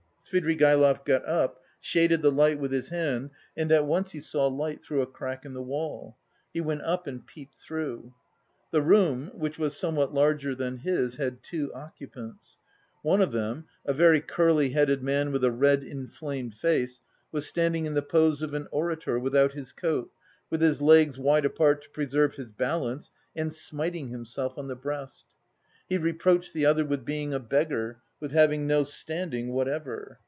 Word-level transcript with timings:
Svidrigaïlov 0.31 1.03
got 1.03 1.27
up, 1.27 1.61
shaded 1.81 2.21
the 2.21 2.31
light 2.31 2.57
with 2.57 2.71
his 2.71 2.87
hand 2.87 3.31
and 3.57 3.69
at 3.69 3.85
once 3.85 4.11
he 4.11 4.21
saw 4.21 4.47
light 4.47 4.81
through 4.81 5.01
a 5.01 5.05
crack 5.05 5.43
in 5.43 5.53
the 5.53 5.61
wall; 5.61 6.15
he 6.53 6.61
went 6.61 6.81
up 6.83 7.05
and 7.05 7.27
peeped 7.27 7.57
through. 7.59 8.13
The 8.71 8.81
room, 8.81 9.27
which 9.33 9.59
was 9.59 9.75
somewhat 9.75 10.13
larger 10.13 10.55
than 10.55 10.77
his, 10.77 11.17
had 11.17 11.43
two 11.43 11.73
occupants. 11.73 12.59
One 13.01 13.19
of 13.19 13.33
them, 13.33 13.65
a 13.85 13.91
very 13.91 14.21
curly 14.21 14.69
headed 14.69 15.03
man 15.03 15.33
with 15.33 15.43
a 15.43 15.51
red 15.51 15.83
inflamed 15.83 16.55
face, 16.55 17.01
was 17.33 17.45
standing 17.45 17.85
in 17.85 17.93
the 17.93 18.01
pose 18.01 18.41
of 18.41 18.53
an 18.53 18.69
orator, 18.71 19.19
without 19.19 19.51
his 19.51 19.73
coat, 19.73 20.13
with 20.49 20.61
his 20.61 20.81
legs 20.81 21.17
wide 21.19 21.43
apart 21.43 21.81
to 21.81 21.89
preserve 21.89 22.35
his 22.35 22.53
balance, 22.53 23.11
and 23.35 23.51
smiting 23.51 24.07
himself 24.07 24.57
on 24.57 24.69
the 24.69 24.77
breast. 24.77 25.25
He 25.89 25.97
reproached 25.97 26.53
the 26.53 26.65
other 26.65 26.85
with 26.85 27.03
being 27.03 27.33
a 27.33 27.39
beggar, 27.41 27.99
with 28.21 28.31
having 28.31 28.67
no 28.67 28.83
standing 28.83 29.51
whatever. 29.51 30.19